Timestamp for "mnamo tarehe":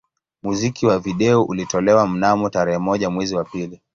2.07-2.77